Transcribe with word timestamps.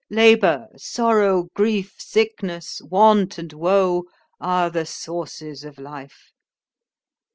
——"Labour, 0.09 0.67
sorrow, 0.77 1.49
grief, 1.53 1.93
sickness, 1.99 2.81
want, 2.83 3.37
and 3.37 3.53
woe, 3.53 4.05
are 4.39 4.71
the 4.71 4.87
sauces 4.87 5.63
of 5.63 5.77
life." 5.77 6.31